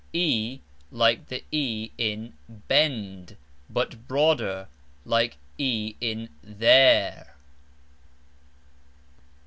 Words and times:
e 0.13 0.59
like 0.89 1.31
E 1.51 1.91
in 1.95 2.33
bEnd, 2.67 3.35
but 3.69 4.07
broader, 4.07 4.67
like 5.05 5.37
E 5.59 5.95
in 6.01 6.27
thEre. 6.43 7.35